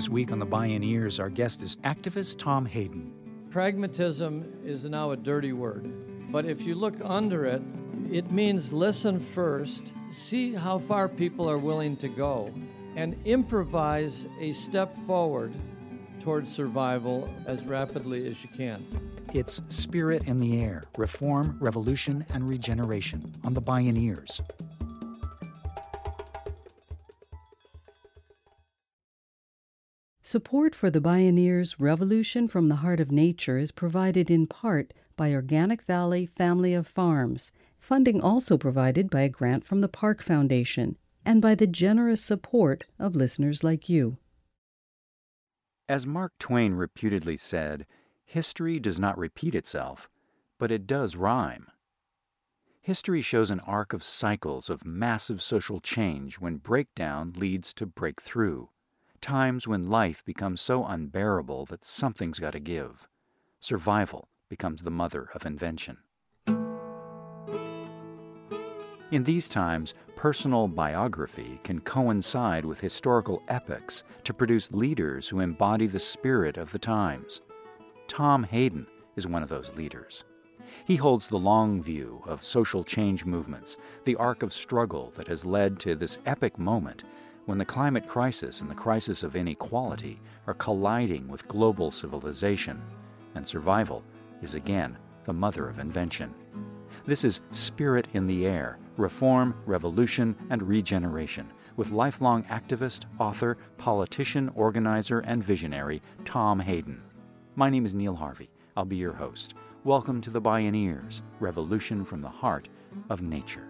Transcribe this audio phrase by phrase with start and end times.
[0.00, 3.12] This week on the Bioneers, our guest is activist Tom Hayden.
[3.50, 5.92] Pragmatism is now a dirty word,
[6.32, 7.60] but if you look under it,
[8.10, 12.50] it means listen first, see how far people are willing to go,
[12.96, 15.52] and improvise a step forward
[16.22, 18.82] towards survival as rapidly as you can.
[19.34, 24.40] It's Spirit in the Air Reform, Revolution, and Regeneration on the Bioneers.
[30.30, 35.32] Support for the Bioneers Revolution from the Heart of Nature is provided in part by
[35.32, 37.50] Organic Valley Family of Farms,
[37.80, 42.86] funding also provided by a grant from the Park Foundation and by the generous support
[42.96, 44.18] of listeners like you.
[45.88, 47.84] As Mark Twain reputedly said,
[48.24, 50.08] history does not repeat itself,
[50.60, 51.66] but it does rhyme.
[52.80, 58.68] History shows an arc of cycles of massive social change when breakdown leads to breakthrough,
[59.20, 63.06] times when life becomes so unbearable that something's got to give.
[63.60, 65.98] Survival becomes the mother of invention.
[69.10, 75.86] In these times, personal biography can coincide with historical epics to produce leaders who embody
[75.86, 77.40] the spirit of the times.
[78.06, 80.24] Tom Hayden is one of those leaders.
[80.84, 85.44] He holds the long view of social change movements, the arc of struggle that has
[85.44, 87.02] led to this epic moment
[87.50, 92.80] when the climate crisis and the crisis of inequality are colliding with global civilization,
[93.34, 94.04] and survival
[94.40, 96.32] is again the mother of invention.
[97.06, 104.48] This is Spirit in the Air Reform, Revolution, and Regeneration with lifelong activist, author, politician,
[104.54, 107.02] organizer, and visionary Tom Hayden.
[107.56, 108.48] My name is Neil Harvey.
[108.76, 109.54] I'll be your host.
[109.82, 112.68] Welcome to the Bioneers Revolution from the Heart
[113.08, 113.66] of Nature.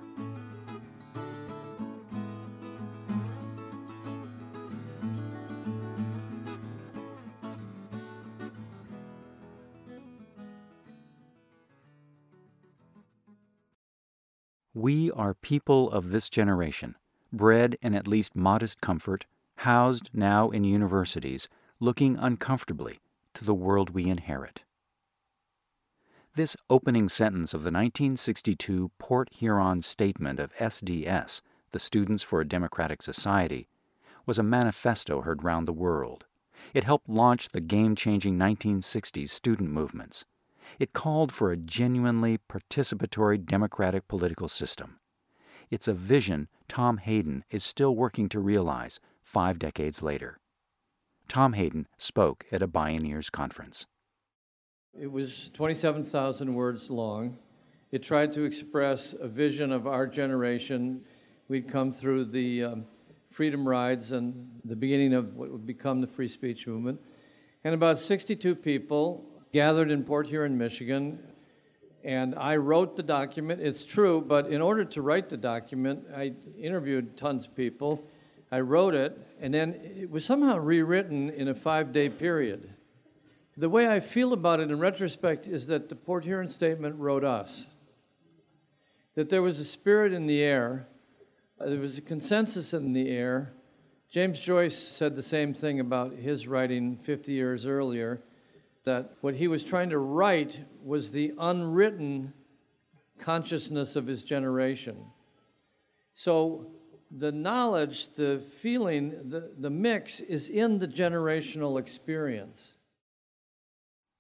[14.80, 16.96] We are people of this generation,
[17.30, 19.26] bred in at least modest comfort,
[19.56, 21.48] housed now in universities,
[21.80, 22.98] looking uncomfortably
[23.34, 24.64] to the world we inherit.
[26.34, 31.42] This opening sentence of the 1962 Port Huron Statement of SDS,
[31.72, 33.68] the Students for a Democratic Society,
[34.24, 36.24] was a manifesto heard round the world.
[36.72, 40.24] It helped launch the game changing 1960s student movements
[40.78, 44.98] it called for a genuinely participatory democratic political system.
[45.70, 50.38] It's a vision Tom Hayden is still working to realize five decades later.
[51.28, 53.86] Tom Hayden spoke at a Bioneers conference.
[54.98, 57.38] It was 27,000 words long.
[57.92, 61.02] It tried to express a vision of our generation.
[61.48, 62.84] We'd come through the um,
[63.30, 67.00] freedom rides and the beginning of what would become the free speech movement.
[67.62, 71.18] And about 62 people gathered in Port Huron, Michigan,
[72.04, 73.60] and I wrote the document.
[73.60, 78.04] It's true, but in order to write the document, I interviewed tons of people.
[78.52, 82.70] I wrote it, and then it was somehow rewritten in a five day period.
[83.56, 87.24] The way I feel about it in retrospect is that the Port Huron statement wrote
[87.24, 87.66] us.
[89.14, 90.86] That there was a spirit in the air,
[91.60, 93.52] uh, there was a consensus in the air.
[94.10, 98.22] James Joyce said the same thing about his writing 50 years earlier
[98.84, 102.32] that what he was trying to write was the unwritten
[103.18, 104.96] consciousness of his generation.
[106.14, 106.66] So
[107.10, 112.74] the knowledge, the feeling, the, the mix is in the generational experience.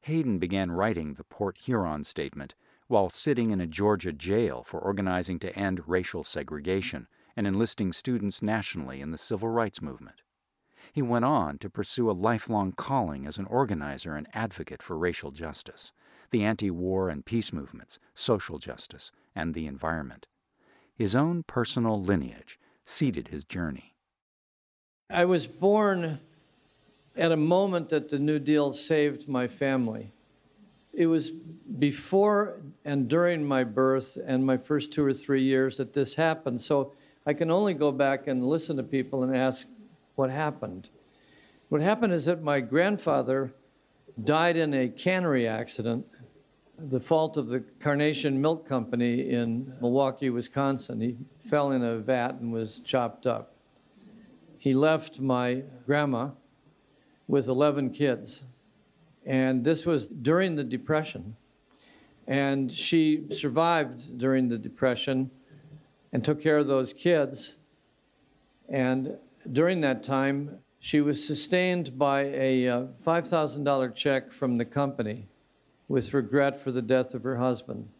[0.02, 2.54] Hayden began writing the Port Huron Statement
[2.88, 7.06] while sitting in a Georgia jail for organizing to end racial segregation
[7.36, 10.22] and enlisting students nationally in the civil rights movement.
[10.92, 15.30] He went on to pursue a lifelong calling as an organizer and advocate for racial
[15.30, 15.92] justice,
[16.30, 20.26] the anti war and peace movements, social justice, and the environment.
[20.94, 23.94] His own personal lineage seeded his journey.
[25.08, 26.20] I was born
[27.16, 30.12] at a moment that the New Deal saved my family.
[30.92, 35.92] It was before and during my birth and my first two or three years that
[35.92, 36.60] this happened.
[36.60, 36.92] So
[37.26, 39.66] I can only go back and listen to people and ask,
[40.20, 40.90] what happened.
[41.70, 43.54] What happened is that my grandfather
[44.22, 46.06] died in a cannery accident,
[46.78, 51.00] the fault of the Carnation Milk Company in Milwaukee, Wisconsin.
[51.00, 51.16] He
[51.48, 53.54] fell in a vat and was chopped up.
[54.58, 56.32] He left my grandma
[57.26, 58.42] with 11 kids.
[59.24, 61.34] And this was during the Depression.
[62.26, 65.30] And she survived during the Depression
[66.12, 67.54] and took care of those kids.
[68.68, 69.16] And
[69.52, 75.28] during that time, She was sustained by a uh, $5,000 check from the company
[75.88, 77.90] with regret for the death of her husband.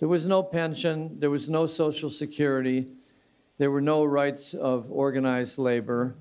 [0.00, 2.88] There was no pension, there was no Social Security,
[3.56, 6.14] there were no rights of organized labor.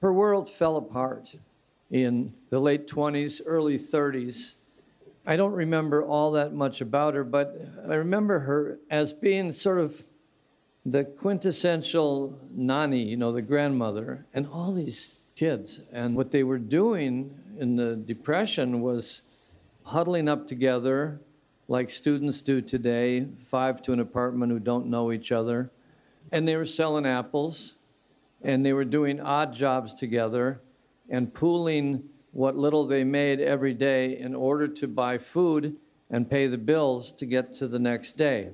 [0.00, 1.34] Her world fell apart
[1.90, 4.54] in the late 20s, early 30s.
[5.26, 9.78] I don't remember all that much about her, but I remember her as being sort
[9.78, 10.04] of
[10.92, 15.80] the quintessential nanny, you know, the grandmother, and all these kids.
[15.92, 19.22] And what they were doing in the Depression was
[19.84, 21.20] huddling up together
[21.68, 25.70] like students do today, five to an apartment who don't know each other.
[26.32, 27.74] And they were selling apples,
[28.42, 30.60] and they were doing odd jobs together
[31.10, 35.76] and pooling what little they made every day in order to buy food
[36.10, 38.50] and pay the bills to get to the next day.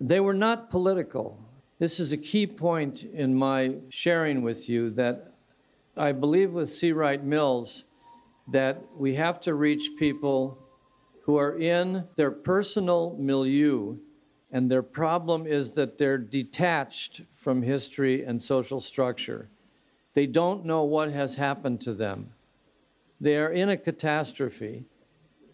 [0.00, 1.38] They were not political.
[1.80, 5.32] This is a key point in my sharing with you that
[5.96, 6.92] I believe with C.
[6.92, 7.84] Wright Mills
[8.52, 10.56] that we have to reach people
[11.22, 13.96] who are in their personal milieu,
[14.52, 19.48] and their problem is that they're detached from history and social structure.
[20.14, 22.30] They don't know what has happened to them.
[23.20, 24.84] They are in a catastrophe,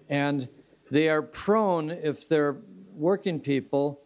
[0.08, 0.49] and
[0.91, 2.58] they are prone, if they're
[2.94, 4.00] working people,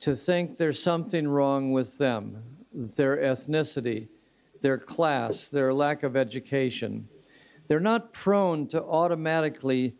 [0.00, 2.42] to think there's something wrong with them,
[2.72, 4.08] their ethnicity,
[4.60, 7.08] their class, their lack of education.
[7.66, 9.94] They're not prone to automatically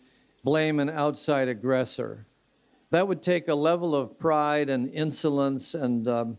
[0.45, 2.27] blame an outside aggressor.
[2.91, 6.39] That would take a level of pride and insolence and um,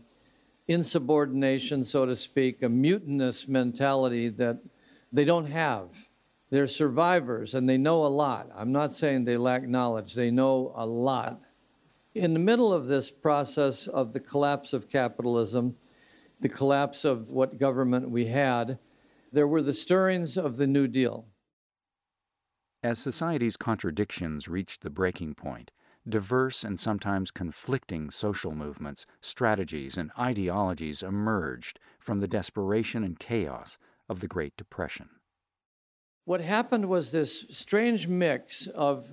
[0.66, 4.58] insubordination, so to speak, a mutinous mentality that
[5.12, 5.90] they don't have.
[6.50, 8.50] They're survivors and they know a lot.
[8.56, 11.40] I'm not saying they lack knowledge, they know a lot.
[12.14, 15.76] In the middle of this process of the collapse of capitalism,
[16.40, 18.78] the collapse of what government we had,
[19.32, 21.26] there were the stirrings of the New Deal.
[22.82, 25.70] As society's contradictions reached the breaking point,
[26.08, 33.78] diverse and sometimes conflicting social movements, strategies, and ideologies emerged from the desperation and chaos
[34.08, 35.10] of the Great Depression.
[36.24, 39.10] What happened was this strange mix of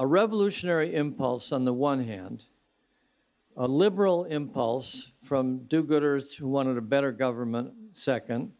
[0.00, 2.46] a revolutionary impulse on the one hand,
[3.56, 8.50] a liberal impulse from do gooders who wanted a better government, second,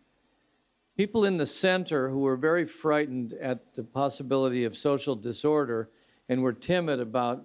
[1.01, 5.89] People in the center who were very frightened at the possibility of social disorder
[6.29, 7.43] and were timid about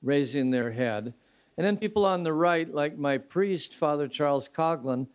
[0.00, 1.12] raising their head.
[1.58, 5.08] And then people on the right, like my priest, Father Charles Coughlin,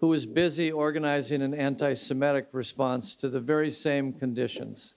[0.00, 4.94] who was busy organizing an anti Semitic response to the very same conditions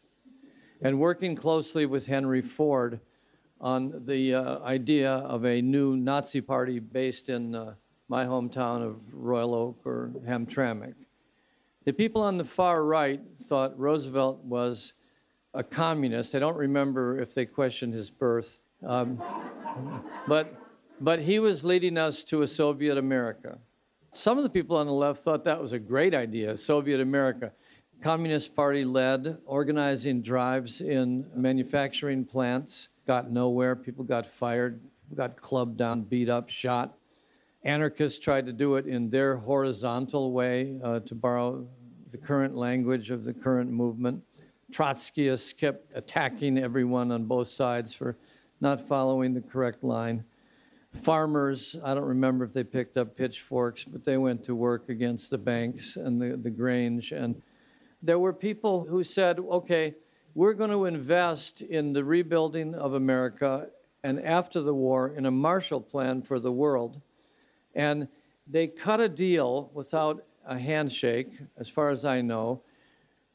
[0.82, 3.00] and working closely with Henry Ford
[3.60, 7.74] on the uh, idea of a new Nazi party based in uh,
[8.08, 10.94] my hometown of Royal Oak or Hamtramck.
[11.86, 14.94] The people on the far right thought Roosevelt was
[15.54, 16.36] a communist.
[16.36, 18.60] I don't remember if they questioned his birth.
[18.86, 19.22] Um,
[20.28, 20.54] but,
[21.02, 23.58] but he was leading us to a Soviet America.
[24.14, 27.52] Some of the people on the left thought that was a great idea, Soviet America.
[28.02, 33.76] Communist Party led, organizing drives in manufacturing plants, got nowhere.
[33.76, 34.80] People got fired,
[35.16, 36.96] got clubbed down, beat up, shot.
[37.64, 41.68] Anarchists tried to do it in their horizontal way, uh, to borrow
[42.12, 44.24] the current language of the current movement.
[44.72, 48.16] Trotskyists kept attacking everyone on both sides for
[48.62, 50.24] not following the correct line.
[50.94, 55.30] Farmers, I don't remember if they picked up pitchforks, but they went to work against
[55.30, 57.12] the banks and the, the Grange.
[57.12, 57.42] And
[58.02, 59.96] there were people who said, okay,
[60.36, 63.68] we're going to invest in the rebuilding of America
[64.04, 67.02] and after the war in a Marshall Plan for the world.
[67.74, 68.08] And
[68.46, 72.62] they cut a deal without a handshake, as far as I know.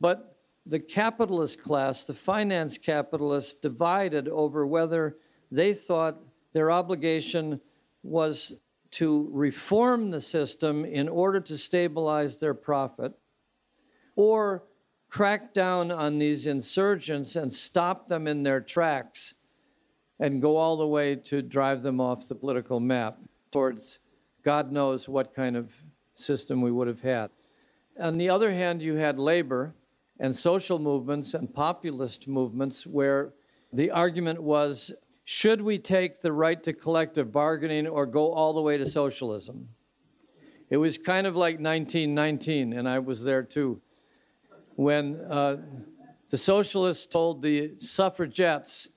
[0.01, 5.17] But the capitalist class, the finance capitalists, divided over whether
[5.51, 6.19] they thought
[6.53, 7.61] their obligation
[8.03, 8.55] was
[8.93, 13.13] to reform the system in order to stabilize their profit
[14.17, 14.65] or
[15.09, 19.35] crack down on these insurgents and stop them in their tracks
[20.19, 23.19] and go all the way to drive them off the political map
[23.51, 23.99] towards
[24.43, 25.73] God knows what kind of
[26.15, 27.31] system we would have had.
[28.01, 29.75] On the other hand, you had labor
[30.19, 33.33] and social movements and populist movements where
[33.73, 34.93] the argument was
[35.25, 39.69] should we take the right to collective bargaining or go all the way to socialism?
[40.69, 43.81] It was kind of like 1919, and I was there too,
[44.83, 45.57] when uh,
[46.31, 48.89] the socialists told the suffragettes,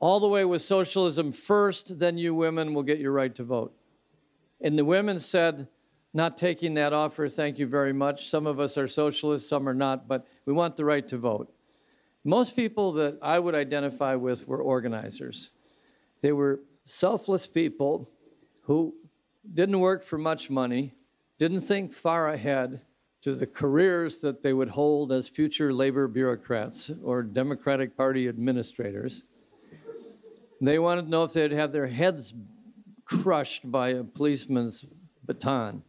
[0.00, 3.74] all the way with socialism first, then you women will get your right to vote.
[4.60, 5.68] And the women said,
[6.14, 8.28] not taking that offer, thank you very much.
[8.28, 11.52] Some of us are socialists, some are not, but we want the right to vote.
[12.24, 15.52] Most people that I would identify with were organizers.
[16.20, 18.10] They were selfless people
[18.62, 18.94] who
[19.54, 20.94] didn't work for much money,
[21.38, 22.82] didn't think far ahead
[23.28, 29.24] to the careers that they would hold as future labor bureaucrats or Democratic Party administrators.
[30.62, 32.32] They wanted to know if they'd have their heads
[33.04, 34.86] crushed by a policeman's
[35.26, 35.82] baton.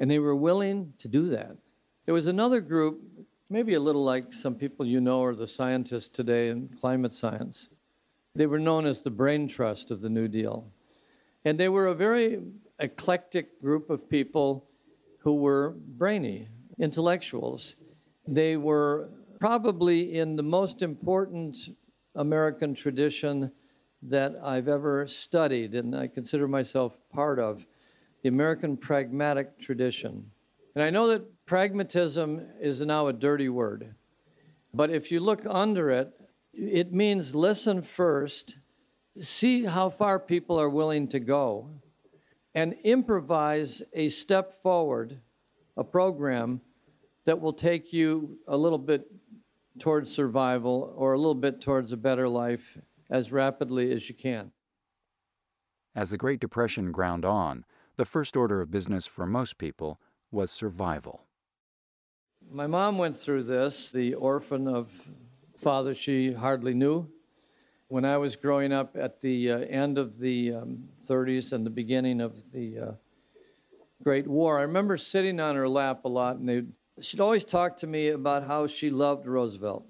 [0.00, 1.56] And they were willing to do that.
[2.04, 3.00] There was another group,
[3.48, 7.68] maybe a little like some people you know are the scientists today in climate science.
[8.34, 10.66] They were known as the brain trust of the New Deal.
[11.44, 12.42] And they were a very
[12.80, 14.64] eclectic group of people
[15.20, 16.48] who were brainy,
[16.78, 17.76] intellectuals.
[18.26, 19.10] They were
[19.40, 21.56] probably in the most important
[22.14, 23.50] American tradition
[24.02, 27.66] that I've ever studied, and I consider myself part of
[28.22, 30.30] the American pragmatic tradition.
[30.74, 33.94] And I know that pragmatism is now a dirty word,
[34.72, 36.12] but if you look under it,
[36.52, 38.58] it means listen first,
[39.20, 41.68] see how far people are willing to go,
[42.54, 45.20] and improvise a step forward,
[45.76, 46.60] a program
[47.24, 49.06] that will take you a little bit
[49.78, 52.78] towards survival or a little bit towards a better life
[53.10, 54.52] as rapidly as you can.
[55.94, 57.64] As the Great Depression ground on,
[57.96, 60.00] the first order of business for most people
[60.30, 61.26] was survival.
[62.50, 64.90] My mom went through this, the orphan of
[65.58, 67.08] father she hardly knew.
[67.88, 71.70] When I was growing up at the uh, end of the um, 30s and the
[71.70, 72.92] beginning of the uh,
[74.02, 77.86] Great War, I remember sitting on her lap a lot, and she'd always talk to
[77.86, 79.86] me about how she loved Roosevelt.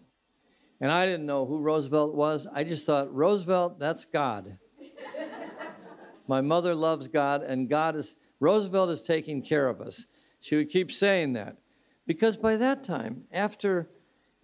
[0.81, 2.47] And I didn't know who Roosevelt was.
[2.53, 4.59] I just thought, Roosevelt, that's God.
[6.29, 10.07] My mother loves God, and God is, Roosevelt is taking care of us.
[10.41, 11.57] She would keep saying that.
[12.07, 13.89] Because by that time, after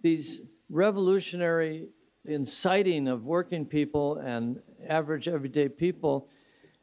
[0.01, 1.89] these revolutionary
[2.25, 6.27] inciting of working people and average everyday people,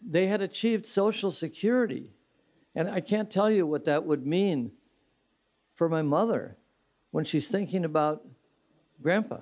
[0.07, 2.13] they had achieved social security.
[2.77, 4.71] And I can't tell you what that would mean
[5.75, 6.59] for my mother
[7.11, 8.23] when she's thinking about
[9.03, 9.39] grandpa.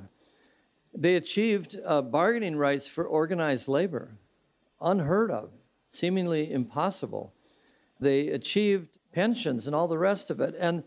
[0.95, 4.13] They achieved uh, bargaining rights for organized labor,
[4.81, 5.51] unheard of,
[5.91, 7.35] seemingly impossible.
[7.99, 10.55] They achieved pensions and all the rest of it.
[10.57, 10.85] And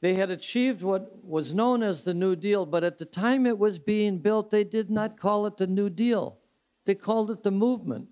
[0.00, 3.58] they had achieved what was known as the New Deal, but at the time it
[3.58, 6.38] was being built, they did not call it the New Deal.
[6.86, 8.08] They called it the movement.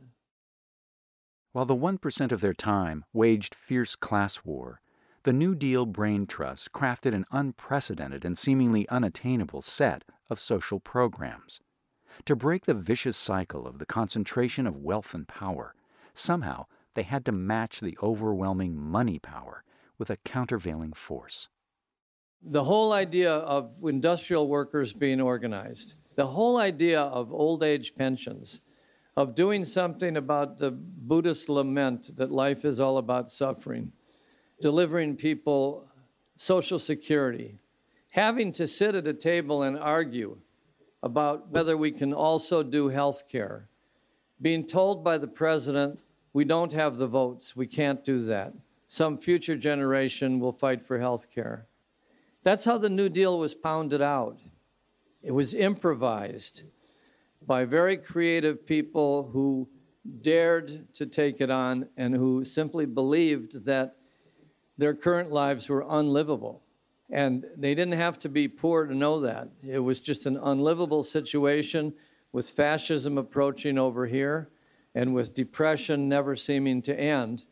[1.59, 4.81] While the 1% of their time waged fierce class war,
[5.25, 11.59] the New Deal Brain Trust crafted an unprecedented and seemingly unattainable set of social programs.
[12.27, 15.75] To break the vicious cycle of the concentration of wealth and power,
[16.15, 19.65] somehow they had to match the overwhelming money power
[19.99, 21.49] with a countervailing force
[22.41, 28.61] the whole idea of industrial workers being organized, the whole idea of old age pensions,
[29.19, 33.91] of doing something about the Buddhist lament that life is all about suffering,
[34.61, 35.89] delivering people
[36.37, 37.57] Social Security,
[38.11, 40.37] having to sit at a table and argue
[41.03, 43.67] about whether we can also do health care,
[44.41, 45.99] being told by the president,
[46.33, 48.53] we don't have the votes, we can't do that.
[48.87, 51.67] Some future generation will fight for health care.
[52.45, 54.39] That's how the New Deal was pounded out.
[55.25, 56.63] It was improvised
[57.47, 59.69] by very creative people who
[60.23, 63.97] dared to take it on and who simply believed that
[64.77, 66.63] their current lives were unlivable.
[67.11, 69.49] And they didn't have to be poor to know that.
[69.67, 71.95] It was just an unlivable situation
[72.33, 74.51] with fascism approaching over here
[74.95, 77.45] and with depression never seeming to end.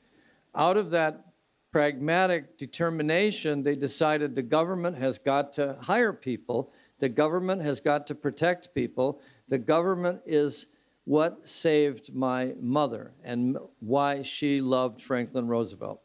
[0.55, 1.27] Out of that
[1.73, 8.07] pragmatic determination, they decided the government has got to hire people, the government has got
[8.07, 10.67] to protect people, the government is
[11.05, 16.01] what saved my mother and why she loved Franklin Roosevelt.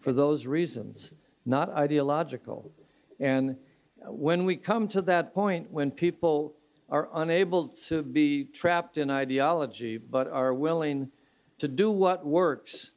[0.00, 1.14] For those reasons,
[1.46, 2.70] not ideological.
[3.20, 3.56] And
[4.06, 6.54] when we come to that point, when people
[6.90, 11.10] are unable to be trapped in ideology, but are willing
[11.58, 12.90] to do what works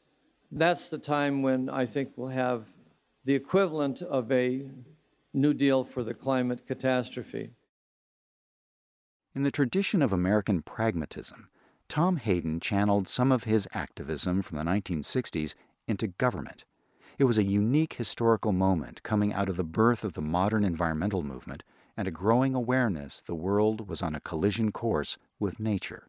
[0.52, 2.66] that's the time when I think we'll have
[3.26, 4.66] the equivalent of a
[5.34, 7.50] New Deal for the climate catastrophe.
[9.38, 11.50] In the tradition of American pragmatism,
[11.88, 15.54] Tom Hayden channeled some of his activism from the 1960s
[15.88, 16.66] into government.
[17.20, 21.22] It was a unique historical moment coming out of the birth of the modern environmental
[21.22, 21.62] movement
[21.96, 26.08] and a growing awareness the world was on a collision course with nature.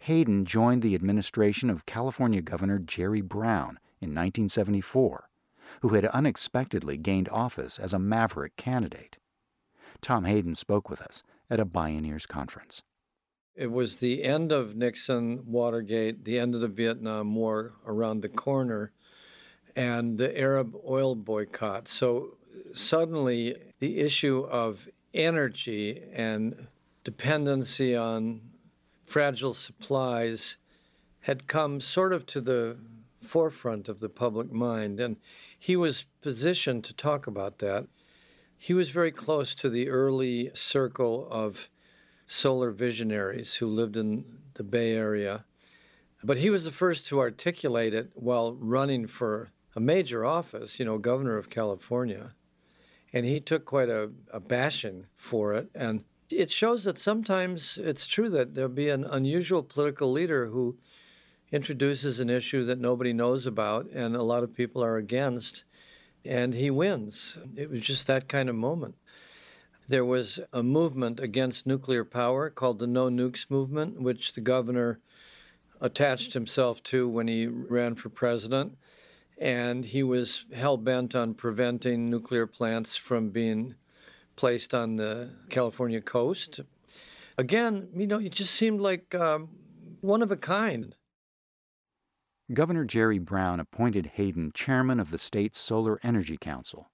[0.00, 5.30] Hayden joined the administration of California Governor Jerry Brown in 1974.
[5.80, 9.16] who had unexpectedly gained office as a maverick candidate.
[10.02, 12.82] Tom Hayden spoke with us at a Bioneers conference.
[13.54, 18.28] It was the end of Nixon, Watergate, the end of the Vietnam War around the
[18.28, 18.92] corner,
[19.76, 21.86] and the Arab oil boycott.
[21.86, 22.36] So
[22.74, 26.66] suddenly, the issue of energy and
[27.04, 28.40] dependency on
[29.04, 30.56] fragile supplies
[31.20, 32.78] had come sort of to the
[33.20, 34.98] forefront of the public mind.
[34.98, 35.16] And
[35.56, 37.86] he was positioned to talk about that.
[38.62, 41.68] He was very close to the early circle of
[42.28, 45.44] solar visionaries who lived in the Bay Area.
[46.22, 50.84] But he was the first to articulate it while running for a major office, you
[50.84, 52.34] know, governor of California.
[53.12, 55.68] And he took quite a, a bashing for it.
[55.74, 60.78] And it shows that sometimes it's true that there'll be an unusual political leader who
[61.50, 65.64] introduces an issue that nobody knows about and a lot of people are against,
[66.24, 67.38] and he wins.
[67.56, 68.94] It was just that kind of moment.
[69.88, 75.00] There was a movement against nuclear power called the No Nukes Movement, which the governor
[75.80, 78.78] attached himself to when he ran for president.
[79.38, 83.74] And he was hell bent on preventing nuclear plants from being
[84.36, 86.60] placed on the California coast.
[87.36, 89.48] Again, you know, it just seemed like um,
[90.00, 90.94] one of a kind.
[92.52, 96.90] Governor Jerry Brown appointed Hayden chairman of the state's Solar Energy Council.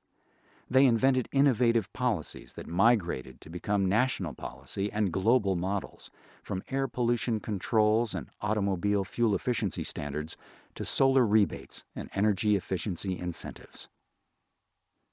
[0.70, 6.10] They invented innovative policies that migrated to become national policy and global models,
[6.42, 10.36] from air pollution controls and automobile fuel efficiency standards
[10.74, 13.88] to solar rebates and energy efficiency incentives.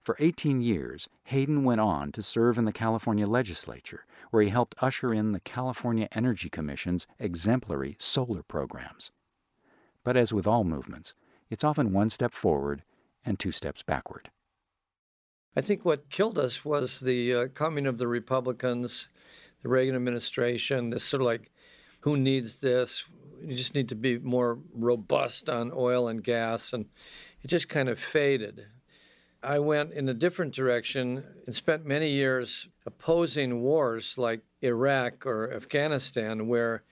[0.04, 4.76] For 18 years, Hayden went on to serve in the California legislature, where he helped
[4.80, 9.12] usher in the California Energy Commission's exemplary solar programs.
[10.06, 11.14] But as with all movements,
[11.50, 12.84] it's often one step forward
[13.26, 14.30] and two steps backward.
[15.58, 19.08] I think what killed us was the uh, coming of the Republicans,
[19.64, 21.52] the Reagan administration, this sort of like,
[22.02, 23.04] who needs this?
[23.42, 26.72] You just need to be more robust on oil and gas.
[26.72, 26.86] And
[27.42, 28.68] it just kind of faded.
[29.42, 35.52] I went in a different direction and spent many years opposing wars like Iraq or
[35.52, 36.84] Afghanistan, where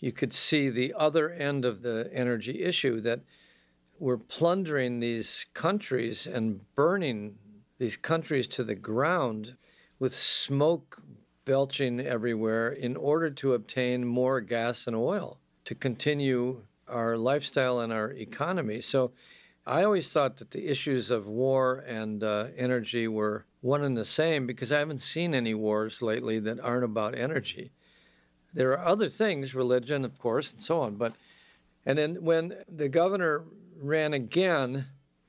[0.00, 3.20] you could see the other end of the energy issue that
[3.98, 7.36] we're plundering these countries and burning
[7.78, 9.56] these countries to the ground
[9.98, 11.02] with smoke
[11.44, 17.92] belching everywhere in order to obtain more gas and oil to continue our lifestyle and
[17.92, 18.80] our economy.
[18.80, 19.12] So
[19.66, 24.04] I always thought that the issues of war and uh, energy were one and the
[24.04, 27.70] same because I haven't seen any wars lately that aren't about energy.
[28.52, 30.96] There are other things, religion, of course, and so on.
[30.96, 31.14] But
[31.86, 33.44] and then when the governor
[33.80, 34.86] ran again,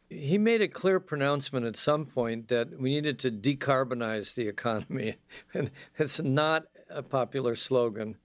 [0.10, 5.16] he made a clear pronouncement at some point that we needed to decarbonize the economy.
[5.54, 8.18] And it's not a popular slogan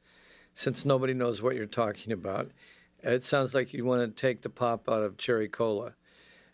[0.55, 2.51] since nobody knows what you're talking about.
[3.03, 5.95] It sounds like you want to take the pop out of cherry cola.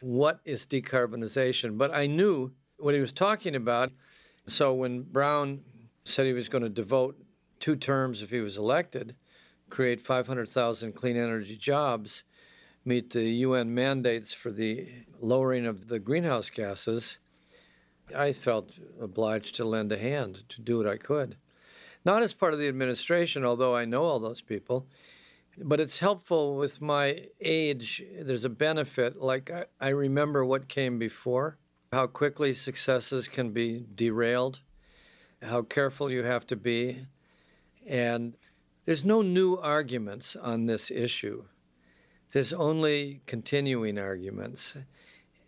[0.01, 1.79] What is decarbonization?
[1.79, 3.93] But I knew what he was talking about.
[4.47, 5.61] So when Brown
[6.05, 7.17] said he was going to devote
[7.63, 9.15] two terms if he was elected,
[9.71, 12.25] create 500,000 clean energy jobs,
[12.85, 14.89] meet the UN mandates for the
[15.21, 17.21] lowering of the greenhouse gases,
[18.13, 21.37] I felt obliged to lend a hand to do what I could.
[22.05, 24.89] Not as part of the administration, although I know all those people,
[25.57, 28.03] but it's helpful with my age.
[28.21, 29.23] There's a benefit.
[29.23, 31.59] Like, I, I remember what came before,
[31.93, 34.63] how quickly successes can be derailed,
[35.41, 37.07] how careful you have to be,
[37.87, 38.35] and
[38.85, 41.45] there's no new arguments on this issue.
[42.33, 44.77] There's only continuing arguments.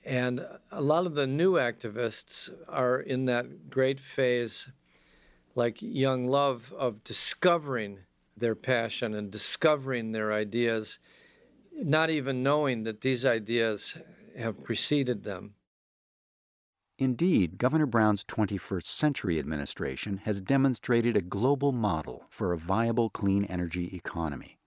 [0.05, 4.69] And a lot of the new activists are in that great phase,
[5.55, 8.01] like young love, of discovering
[8.37, 10.99] their passion and discovering their ideas,
[11.73, 13.97] not even knowing that these ideas
[14.39, 15.55] have preceded them.
[16.97, 23.45] Indeed, Governor Brown's 21st century administration has demonstrated a global model for a viable clean
[23.47, 24.59] energy economy.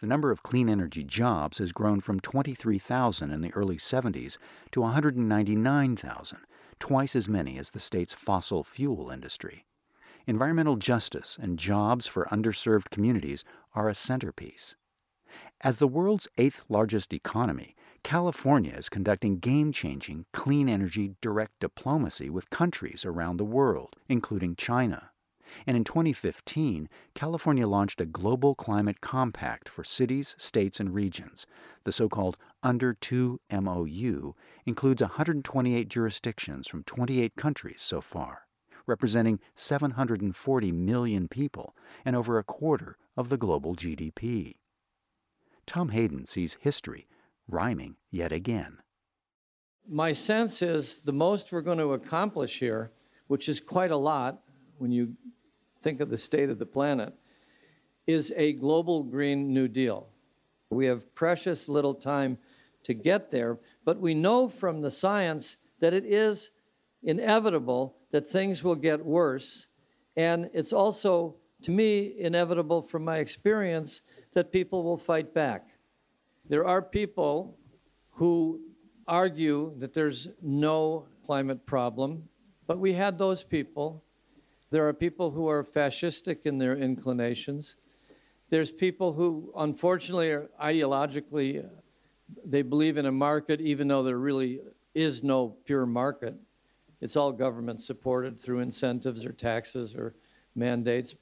[0.00, 4.38] The number of clean energy jobs has grown from 23,000 in the early 70s
[4.72, 6.38] to 199,000,
[6.78, 9.66] twice as many as the state's fossil fuel industry.
[10.26, 14.76] Environmental justice and jobs for underserved communities are a centerpiece.
[15.60, 22.30] As the world's eighth largest economy, California is conducting game changing clean energy direct diplomacy
[22.30, 25.10] with countries around the world, including China.
[25.66, 31.46] And in 2015, California launched a global climate compact for cities, states, and regions.
[31.82, 38.42] The so called Under 2 MOU includes 128 jurisdictions from 28 countries so far,
[38.86, 44.52] representing 740 million people and over a quarter of the global GDP.
[45.66, 47.08] Tom Hayden sees history
[47.48, 48.78] rhyming yet again.
[49.88, 52.90] My sense is the most we're going to accomplish here,
[53.28, 54.42] which is quite a lot
[54.78, 55.14] when you
[55.80, 57.14] think of the state of the planet,
[58.06, 60.08] is a global Green New Deal.
[60.70, 62.38] We have precious little time
[62.84, 66.50] to get there, but we know from the science that it is
[67.02, 69.68] inevitable that things will get worse.
[70.16, 75.68] And it's also, to me, inevitable from my experience that people will fight back.
[76.48, 77.58] There are people
[78.10, 78.60] who
[79.08, 82.28] argue that there's no climate problem,
[82.66, 84.04] but we had those people.
[84.70, 87.76] There are people who are fascistic in their inclinations.
[88.48, 91.68] There's people who, unfortunately, are ideologically,
[92.44, 94.60] they believe in a market even though there really
[94.94, 96.34] is no pure market.
[97.00, 100.14] It's all government supported through incentives or taxes or
[100.54, 101.16] mandates.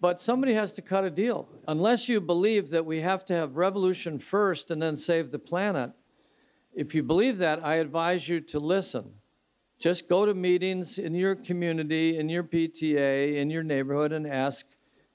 [0.00, 1.48] But somebody has to cut a deal.
[1.66, 5.92] Unless you believe that we have to have revolution first and then save the planet,
[6.74, 9.14] if you believe that, I advise you to listen.
[9.80, 14.66] Just go to meetings in your community, in your PTA, in your neighborhood, and ask.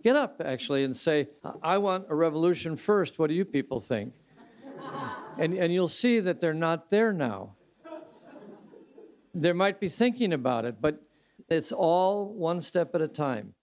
[0.02, 1.30] Get up, actually, and say,
[1.62, 3.20] I want a revolution first.
[3.20, 4.14] What do you people think?
[5.38, 7.56] and, and you'll see that they're not there now.
[9.34, 11.02] They might be thinking about it, but
[11.50, 13.54] it's all one step at a time.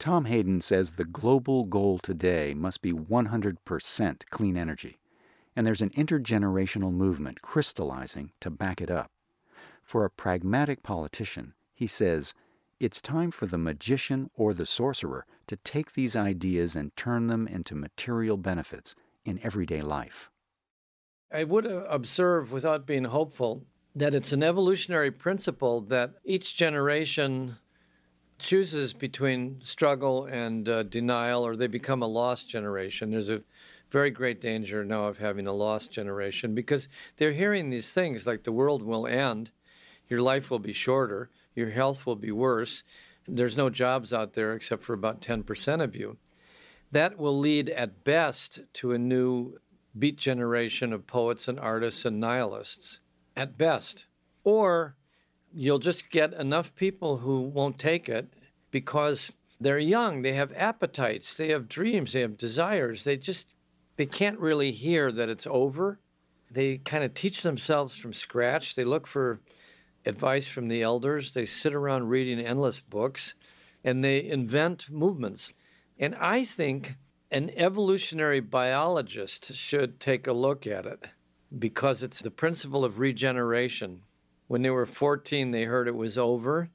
[0.00, 4.98] Tom Hayden says the global goal today must be 100% clean energy,
[5.54, 9.10] and there's an intergenerational movement crystallizing to back it up.
[9.82, 12.32] For a pragmatic politician, he says,
[12.80, 17.46] it's time for the magician or the sorcerer to take these ideas and turn them
[17.46, 18.94] into material benefits
[19.26, 20.30] in everyday life.
[21.30, 27.56] I would uh, observe, without being hopeful, that it's an evolutionary principle that each generation
[28.40, 33.10] chooses between struggle and uh, denial, or they become a lost generation.
[33.10, 33.42] There's a
[33.90, 38.44] very great danger now of having a lost generation because they're hearing these things like
[38.44, 39.50] the world will end,
[40.08, 42.84] your life will be shorter, your health will be worse,
[43.26, 46.16] there's no jobs out there except for about 10% of you.
[46.92, 49.58] That will lead at best to a new
[49.96, 53.00] beat generation of poets and artists and nihilists,
[53.36, 54.06] at best.
[54.44, 54.96] Or
[55.52, 58.32] you'll just get enough people who won't take it
[58.70, 63.04] because they're young, they have appetites, they have dreams, they have desires.
[63.04, 63.54] They just
[63.96, 66.00] they can't really hear that it's over.
[66.50, 68.74] They kind of teach themselves from scratch.
[68.74, 69.40] They look for
[70.06, 71.34] advice from the elders.
[71.34, 73.34] They sit around reading endless books
[73.84, 75.52] and they invent movements.
[75.98, 76.96] And I think
[77.30, 81.04] an evolutionary biologist should take a look at it
[81.56, 84.02] because it's the principle of regeneration.
[84.50, 86.70] When they were 14, they heard it was over.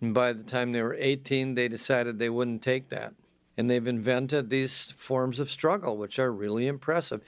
[0.00, 3.14] And by the time they were 18, they decided they wouldn't take that.
[3.56, 7.22] And they've invented these forms of struggle, which are really impressive.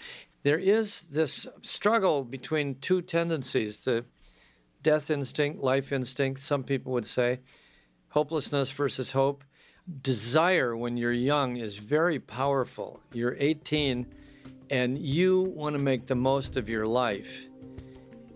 [0.44, 4.04] There is this struggle between two tendencies the
[4.84, 7.40] death instinct, life instinct, some people would say,
[8.10, 9.42] hopelessness versus hope.
[10.02, 13.00] Desire when you're young is very powerful.
[13.12, 14.06] You're 18
[14.70, 17.48] and you want to make the most of your life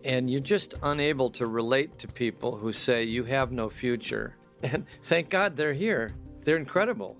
[0.04, 4.36] and you're just unable to relate to people who say you have no future.
[4.64, 6.10] And thank God they're here.
[6.44, 7.16] They're incredible.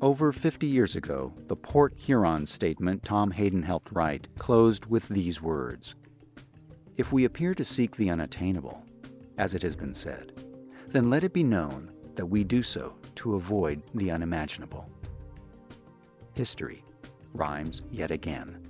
[0.00, 5.40] Over 50 years ago, the Port Huron statement Tom Hayden helped write closed with these
[5.40, 5.94] words
[6.96, 8.84] If we appear to seek the unattainable,
[9.38, 10.44] as it has been said,
[10.88, 14.90] then let it be known that we do so to avoid the unimaginable.
[16.34, 16.82] History
[17.32, 18.69] rhymes yet again.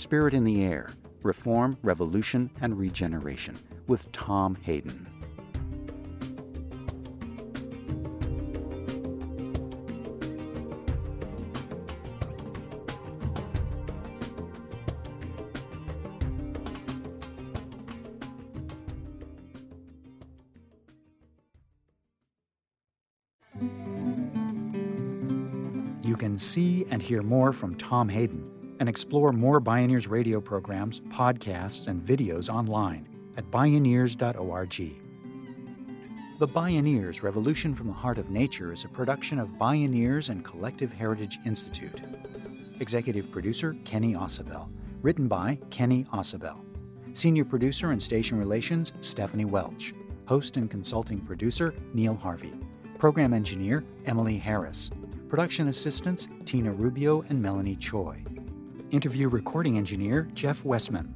[0.00, 3.54] Spirit in the Air Reform, Revolution, and Regeneration
[3.86, 5.06] with Tom Hayden.
[26.02, 31.00] You can see and hear more from Tom Hayden and explore more Bioneers radio programs,
[31.00, 35.00] podcasts, and videos online at bioneers.org.
[36.38, 40.90] The Bioneers Revolution from the Heart of Nature is a production of Bioneers and Collective
[40.90, 42.00] Heritage Institute.
[42.80, 44.70] Executive producer Kenny Ausubel.
[45.02, 46.56] Written by Kenny Ausubel.
[47.12, 49.92] Senior producer and station relations Stephanie Welch.
[50.24, 52.54] Host and consulting producer Neil Harvey.
[52.96, 54.90] Program engineer Emily Harris.
[55.28, 58.24] Production assistants Tina Rubio and Melanie Choi.
[58.90, 61.14] Interview recording engineer Jeff Westman.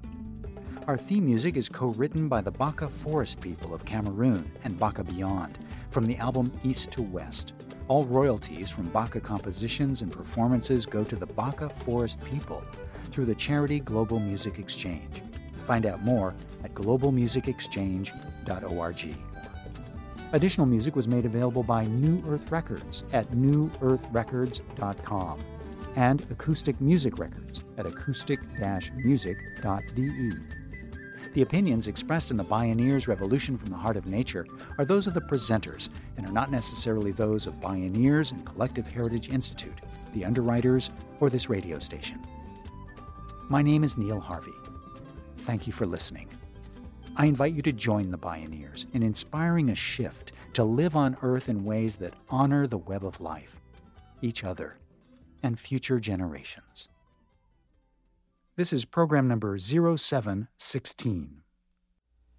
[0.86, 5.02] Our theme music is co written by the Baka Forest people of Cameroon and Baka
[5.02, 5.58] Beyond
[5.90, 7.52] from the album East to West.
[7.88, 12.62] All royalties from Baka compositions and performances go to the Baka Forest people
[13.10, 15.24] through the charity Global Music Exchange.
[15.66, 16.32] Find out more
[16.62, 19.16] at globalmusicexchange.org.
[20.32, 25.40] Additional music was made available by New Earth Records at newearthrecords.com
[25.96, 30.32] and Acoustic Music Records at acoustic-music.de.
[31.34, 34.46] The opinions expressed in the Bioneers Revolution from the Heart of Nature
[34.78, 39.30] are those of the presenters and are not necessarily those of Bioneers and Collective Heritage
[39.30, 39.80] Institute,
[40.14, 42.24] the underwriters, or this radio station.
[43.48, 44.54] My name is Neil Harvey.
[45.38, 46.28] Thank you for listening.
[47.16, 51.48] I invite you to join the Bioneers in inspiring a shift to live on Earth
[51.48, 53.60] in ways that honor the web of life,
[54.22, 54.76] each other,
[55.44, 56.88] and future generations.
[58.56, 61.42] This is program number 0716.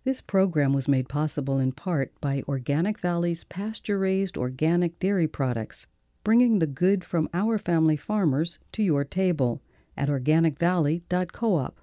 [0.04, 5.86] This program was made possible in part by Organic Valley's pasture raised organic dairy products,
[6.24, 9.62] bringing the good from our family farmers to your table
[9.96, 11.80] at organicvalley.coop.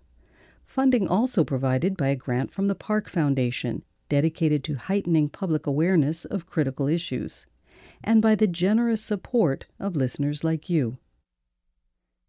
[0.66, 6.24] Funding also provided by a grant from the Park Foundation, dedicated to heightening public awareness
[6.24, 7.46] of critical issues,
[8.02, 10.98] and by the generous support of listeners like you.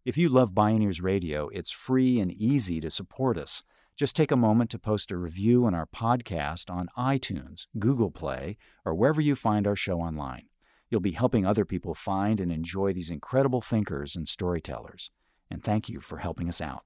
[0.04, 3.62] If you love Bioneers Radio, it's free and easy to support us.
[3.96, 8.58] Just take a moment to post a review on our podcast on iTunes, Google Play,
[8.84, 10.42] or wherever you find our show online.
[10.90, 15.10] You'll be helping other people find and enjoy these incredible thinkers and storytellers.
[15.50, 16.84] And thank you for helping us out.